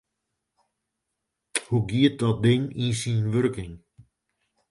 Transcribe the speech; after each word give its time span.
Hoe 1.67 1.83
giet 1.89 2.15
dat 2.21 2.37
ding 2.45 2.63
yn 2.83 2.93
syn 3.01 3.19
wurking? 3.31 3.73